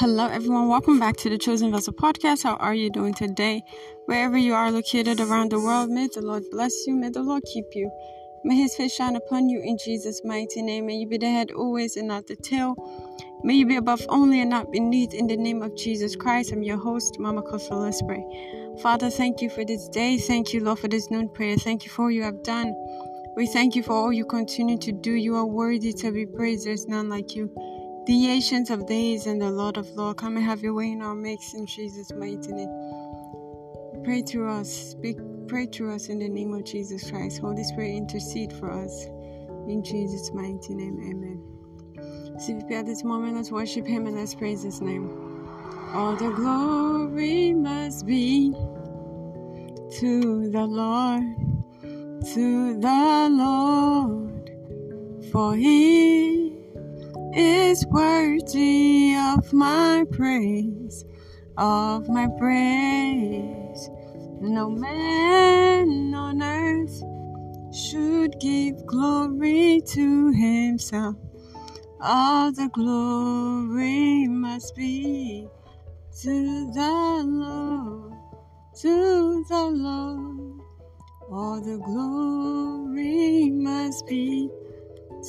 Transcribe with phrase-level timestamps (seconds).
[0.00, 0.68] Hello, everyone.
[0.68, 2.44] Welcome back to the Chosen Vessel podcast.
[2.44, 3.64] How are you doing today?
[4.06, 6.94] Wherever you are located around the world, may the Lord bless you.
[6.94, 7.90] May the Lord keep you.
[8.44, 10.86] May his face shine upon you in Jesus' mighty name.
[10.86, 12.76] May you be the head always and not the tail.
[13.42, 16.52] May you be above only and not beneath in the name of Jesus Christ.
[16.52, 17.72] I'm your host, Mama Kosso.
[17.72, 18.00] Let's.
[18.80, 20.16] Father, thank you for this day.
[20.16, 21.56] Thank you, Lord, for this noon prayer.
[21.56, 22.72] Thank you for all you have done.
[23.36, 25.10] We thank you for all you continue to do.
[25.10, 26.68] You are worthy to be praised.
[26.68, 27.52] There's none like you
[28.08, 30.18] the ancient of days and the Lord of Lords.
[30.18, 34.02] Come and have your way in our midst in Jesus' mighty name.
[34.02, 37.38] Pray through us, speak, pray through us in the name of Jesus Christ.
[37.38, 39.04] Holy Spirit, intercede for us
[39.68, 40.98] in Jesus' mighty name.
[41.02, 41.42] Amen.
[42.38, 45.46] CVP at this moment, let's worship Him and let's praise His name.
[45.92, 48.52] All the glory must be
[49.98, 51.24] to the Lord,
[52.32, 54.50] to the Lord,
[55.30, 56.47] for He
[57.34, 61.04] is worthy of my praise,
[61.56, 63.90] of my praise.
[64.40, 67.02] No man on earth
[67.74, 71.16] should give glory to himself.
[72.00, 75.48] All the glory must be
[76.22, 78.14] to the Lord,
[78.80, 80.60] to the Lord.
[81.30, 84.48] All the glory must be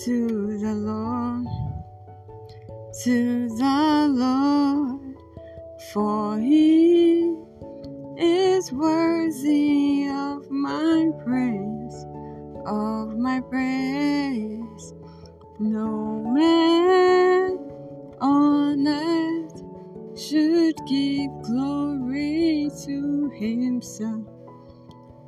[0.06, 1.69] to the Lord
[2.92, 5.16] to the Lord,
[5.94, 7.36] for he
[8.18, 12.06] is worthy of my praise,
[12.66, 14.94] of my praise.
[15.60, 17.60] No man
[18.22, 19.64] on earth
[20.20, 24.26] should give glory to himself.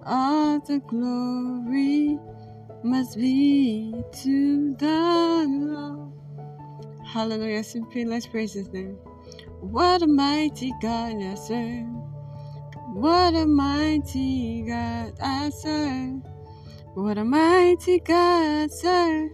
[0.06, 2.18] All the glory
[2.84, 6.11] must be to the Lord.
[7.12, 7.62] Hallelujah.
[7.62, 8.98] Simply let's praise his name.
[9.60, 11.88] What a mighty God I serve.
[12.94, 16.22] What a mighty God I serve.
[16.94, 19.30] What a mighty God I serve.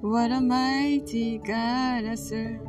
[0.00, 2.60] What a mighty God I serve.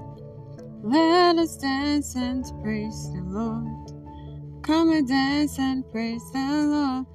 [0.84, 3.94] Let us dance and praise the Lord.
[4.62, 7.06] Come and dance and praise the Lord.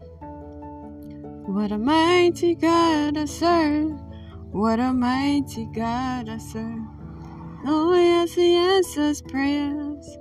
[1.47, 3.93] What a mighty God I serve.
[4.51, 6.90] What a mighty God I serve.
[7.67, 10.19] Oh, yes, He answers prayers.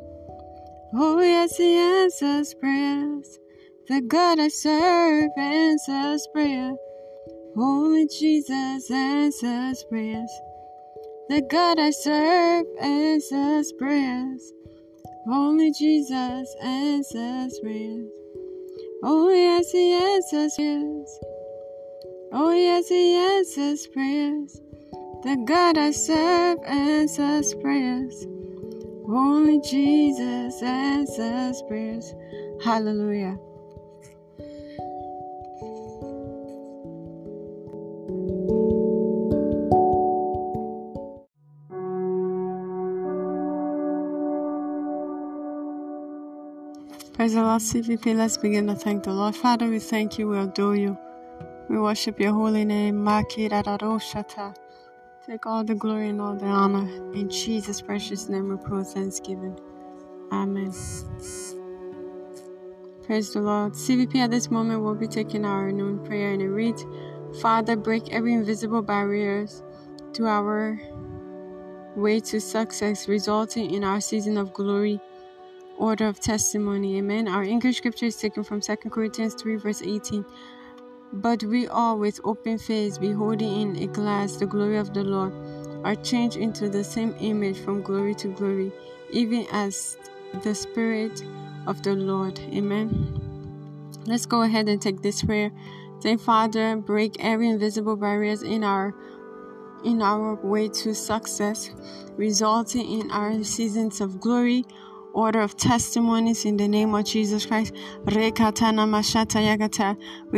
[0.94, 3.40] Oh, yes, He answers prayers.
[3.88, 6.74] The God I serve answers prayer.
[7.58, 10.32] Only Jesus answers prayers.
[11.30, 14.54] The God I serve answers prayers.
[15.28, 18.10] Only Jesus answers prayers.
[19.04, 21.20] Oh, yes, He answers prayers.
[22.32, 24.60] Oh, yes, He answers prayers.
[25.22, 28.26] The God I serve answers prayers.
[29.06, 32.14] Only Jesus answers prayers.
[32.64, 33.38] Hallelujah.
[47.14, 48.16] Praise the Lord, CVP.
[48.16, 49.36] Let's begin to thank the Lord.
[49.36, 50.98] Father, we thank you, we adore you.
[51.68, 53.04] We worship your holy name.
[53.04, 53.62] Makira
[55.26, 56.88] Take all the glory and all the honor.
[57.14, 59.60] In Jesus' precious name we pray thanksgiving.
[60.32, 60.72] Amen.
[63.04, 63.74] Praise the Lord.
[63.74, 66.86] CVP at this moment will be taking our noon prayer and it reads,
[67.42, 69.62] Father, break every invisible barriers
[70.14, 70.80] to our
[71.96, 75.02] way to success, resulting in our season of glory,
[75.78, 76.98] order of testimony.
[76.98, 77.28] Amen.
[77.28, 80.24] Our English scripture is taken from 2 Corinthians 3, verse 18.
[81.12, 85.34] But we all, with open face, beholding in a glass the glory of the Lord,
[85.84, 88.72] are changed into the same image from glory to glory,
[89.12, 89.98] even as
[90.44, 91.24] the Spirit
[91.66, 92.40] of the Lord.
[92.54, 93.20] Amen.
[94.06, 95.52] Let's go ahead and take this prayer.
[96.00, 98.94] Say, Father, break every invisible barriers in our
[99.84, 101.72] in our way to success,
[102.18, 104.66] resulting in our seasons of glory,
[105.14, 107.74] order of testimonies in the name of Jesus Christ.
[108.06, 108.32] We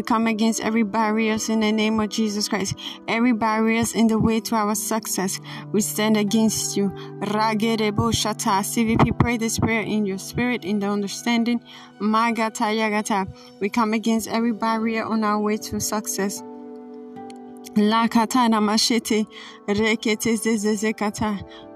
[0.04, 2.76] come against every barriers in the name of Jesus Christ.
[3.08, 5.40] Every barriers in the way to our success.
[5.72, 6.90] We stand against you.
[7.22, 11.62] CVP, pray this prayer in your spirit, in the understanding.
[12.00, 16.44] We come against every barrier on our way to success.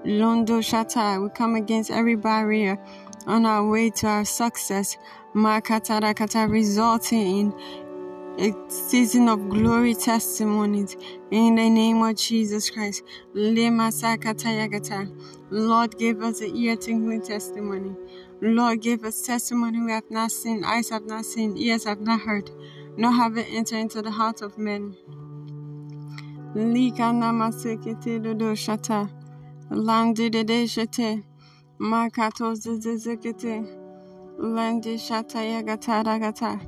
[0.04, 1.22] Londo.
[1.22, 2.78] We come against every barrier
[3.26, 4.98] on our way to our success.
[5.34, 7.54] Resulting in
[8.38, 10.96] a season of glory testimonies
[11.30, 13.02] in the name of Jesus Christ.
[15.50, 17.96] Lord, give us a ear tingling testimony.
[18.42, 22.20] Lord, give us testimony we have not seen, eyes have not seen, ears have not
[22.20, 22.50] heard,
[22.98, 24.94] nor have it entered into the heart of men.
[26.56, 29.10] Lika namasekete dodo shata.
[29.70, 31.22] Landi de de shete.
[31.78, 33.62] Makato zizikete.
[34.38, 36.58] Landi shata yagata ragata.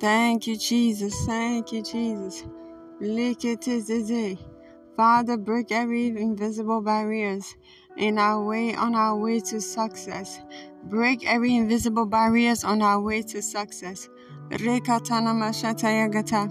[0.00, 1.14] Thank you, Jesus.
[1.24, 2.46] Thank you, Jesus.
[3.00, 4.38] Likete zizi.
[4.96, 7.54] Father, break every invisible barriers
[7.96, 10.40] in our way, on our way to success.
[10.82, 14.08] Break every invisible barriers on our way to success.
[14.50, 16.50] Rekatana mashata yagata.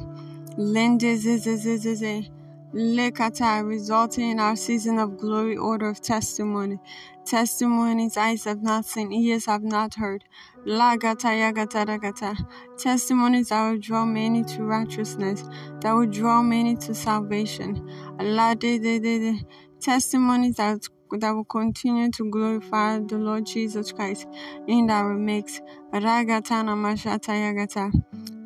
[0.57, 2.36] Lende zizi
[2.73, 6.79] Lekata, resulting in our season of glory, order of testimony.
[7.25, 10.23] Testimonies eyes have not seen, ears have not heard.
[10.65, 12.37] Lagata yagata ragata.
[12.77, 15.43] Testimonies that will draw many to righteousness,
[15.81, 17.81] that will draw many to salvation.
[18.21, 19.41] La de de de.
[19.81, 20.79] Testimonies that
[21.19, 24.27] that will continue to glorify the Lord Jesus Christ
[24.67, 25.61] in our mix.
[25.93, 27.91] Ragatana mashata yagata.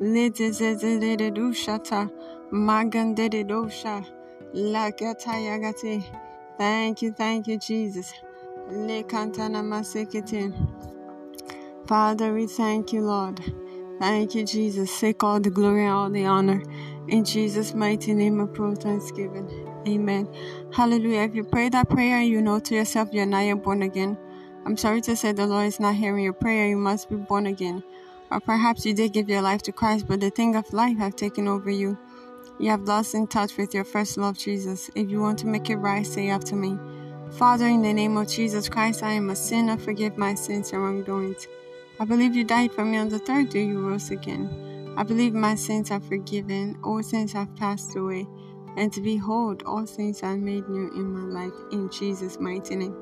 [0.00, 1.16] Lete zezele
[1.54, 2.10] shata.
[2.52, 4.04] Magandede dosha.
[4.54, 6.04] Lagata yagate.
[6.58, 8.12] Thank you, thank you, Jesus.
[8.70, 10.52] Lekantana masekete.
[11.86, 13.40] Father, we thank you, Lord.
[13.98, 15.00] Thank you, Jesus.
[15.00, 16.62] Take all the glory and all the honor.
[17.08, 19.48] In Jesus' mighty name, of pray thanksgiving.
[19.88, 20.28] Amen.
[20.72, 21.22] Hallelujah.
[21.22, 24.18] If you pray that prayer and you know to yourself you're not yet born again,
[24.66, 26.68] I'm sorry to say the Lord is not hearing your prayer.
[26.68, 27.82] You must be born again.
[28.30, 31.16] Or perhaps you did give your life to Christ, but the thing of life have
[31.16, 31.98] taken over you.
[32.62, 34.88] You have lost in touch with your first love, Jesus.
[34.94, 36.78] If you want to make it right, say after me.
[37.32, 39.76] Father, in the name of Jesus Christ, I am a sinner.
[39.76, 41.48] Forgive my sins and wrongdoings.
[41.98, 44.94] I believe you died for me on the third day you rose again.
[44.96, 48.28] I believe my sins are forgiven, all sins have passed away,
[48.76, 51.54] and to behold, all things are made new in my life.
[51.72, 52.96] In Jesus' mighty name.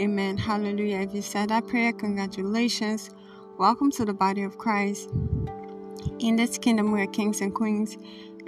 [0.00, 0.36] Amen.
[0.36, 1.02] Hallelujah.
[1.02, 3.10] If you said that prayer, congratulations.
[3.56, 5.10] Welcome to the body of Christ.
[6.18, 7.96] In this kingdom, we are kings and queens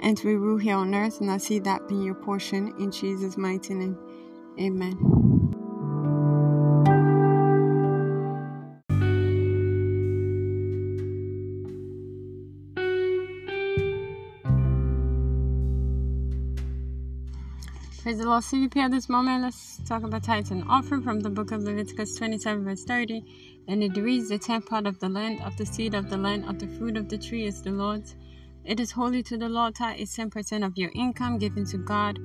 [0.01, 3.37] and we rule here on earth, and I see that being your portion in Jesus'
[3.37, 3.97] mighty name.
[4.59, 5.19] Amen.
[18.01, 18.43] Praise the Lord.
[18.43, 22.15] CVP at this moment, let's talk about tithes and offering from the book of Leviticus
[22.15, 23.23] 27, verse 30.
[23.67, 26.45] And it reads, The tenth part of the land, of the seed of the land,
[26.45, 28.15] of the fruit of the tree is the Lord's
[28.63, 29.75] it is holy to the Lord.
[29.75, 32.19] Tithe is 10% of your income given to God.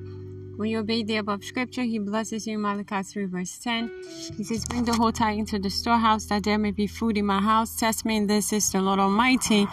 [0.57, 2.57] When you obey the above scripture, he blesses you.
[2.57, 3.91] Malachi 3, verse 10.
[4.37, 7.25] He says, Bring the whole tithe into the storehouse, that there may be food in
[7.25, 7.77] my house.
[7.77, 9.67] Test me in this, is the Lord Almighty,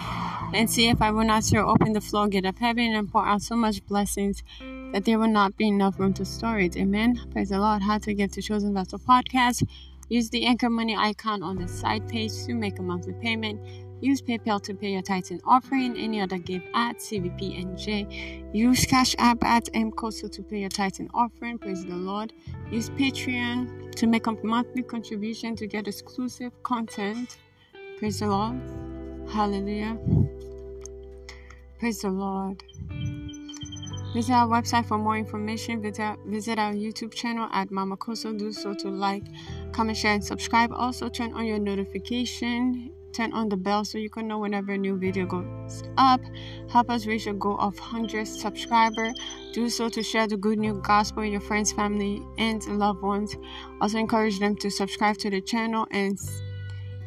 [0.53, 3.43] and see if I will not throw open the floodgate of heaven and pour out
[3.43, 4.43] so much blessings
[4.93, 6.77] that there will not be enough room to store it.
[6.77, 7.21] Amen.
[7.31, 7.83] Praise the Lord.
[7.83, 9.63] How to give to Chosen Vessel Podcast.
[10.09, 13.61] Use the anchor money icon on the side page to make a monthly payment.
[14.03, 15.97] Use PayPal to pay your tithes and offering.
[15.97, 18.53] Any other give at CVPNJ.
[18.53, 21.57] Use Cash App at MCOSO to pay your tithes and offering.
[21.57, 22.33] Praise the Lord.
[22.69, 27.39] Use Patreon to make a monthly contribution to get exclusive content.
[27.99, 28.61] Praise the Lord.
[29.31, 29.97] Hallelujah.
[31.79, 32.61] Praise the Lord.
[34.15, 35.81] Visit our website for more information.
[35.81, 38.37] Visit, visit our YouTube channel at Mama Kosso.
[38.37, 39.23] Do so to like,
[39.71, 40.73] comment, share, and subscribe.
[40.73, 44.79] Also, turn on your notification turn on the bell so you can know whenever a
[44.79, 46.21] new video goes up.
[46.69, 49.15] Help us reach a goal of 100 subscribers.
[49.53, 53.37] Do so to share the good news gospel with your friends, family, and loved ones.
[53.81, 56.19] Also encourage them to subscribe to the channel and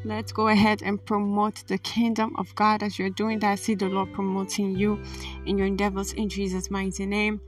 [0.04, 3.60] let's go ahead and promote the kingdom of God as you're doing that.
[3.60, 5.02] See the Lord promoting you
[5.46, 7.42] in your endeavors in Jesus' mighty name.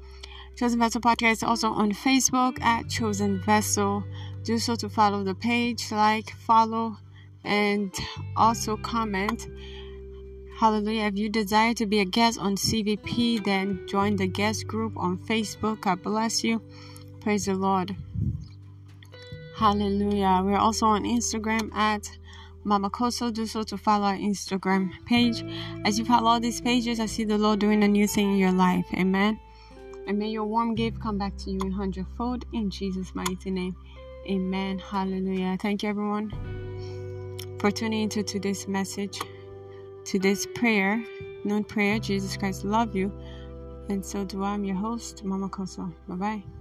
[0.58, 4.04] Chosen Vessel Podcast also on Facebook at Chosen Vessel.
[4.44, 6.98] Do so to follow the page, like, follow,
[7.48, 7.94] and
[8.36, 9.48] also comment.
[10.60, 11.04] Hallelujah.
[11.04, 15.18] If you desire to be a guest on CVP, then join the guest group on
[15.20, 15.82] Facebook.
[15.82, 16.62] God bless you.
[17.22, 17.96] Praise the Lord.
[19.56, 20.42] Hallelujah.
[20.44, 22.10] We're also on Instagram at
[22.64, 23.32] Mama Kosso.
[23.32, 25.44] Do so to follow our Instagram page.
[25.86, 28.52] As you follow these pages, I see the Lord doing a new thing in your
[28.52, 28.86] life.
[28.94, 29.40] Amen.
[30.08, 33.76] And may your warm gift come back to you in hundredfold in Jesus' mighty name.
[34.28, 34.80] Amen.
[34.80, 35.58] Hallelujah.
[35.60, 36.67] Thank you, everyone
[37.60, 39.20] for tuning into today's message,
[40.06, 41.04] today's prayer,
[41.44, 42.00] known prayer.
[42.00, 43.12] Jesus Christ love you,
[43.90, 44.52] and so do I.
[44.52, 45.92] I'm your host, Mama Kosso.
[46.08, 46.57] Bye bye.